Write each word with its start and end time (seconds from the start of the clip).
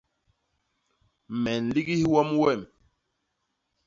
Me 1.41 1.51
nligis 1.65 2.01
wom 2.11 2.29
wem. 2.41 2.61